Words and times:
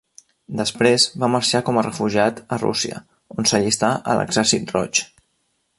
Després 0.61 1.03
va 1.23 1.29
marxar 1.33 1.61
com 1.67 1.77
a 1.77 1.83
refugiat 1.87 2.41
a 2.57 2.59
Rússia, 2.63 3.01
on 3.39 3.51
s'allistà 3.51 3.93
a 4.15 4.21
l'Exèrcit 4.21 4.75
Roig. 4.77 5.03